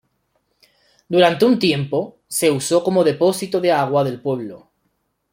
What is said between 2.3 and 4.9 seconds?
usó como depósito de agua del pueblo.